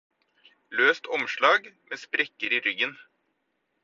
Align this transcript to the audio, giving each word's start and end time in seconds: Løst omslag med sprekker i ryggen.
Løst 0.77 1.05
omslag 1.17 1.69
med 1.91 1.97
sprekker 2.05 2.57
i 2.57 2.59
ryggen. 2.65 2.97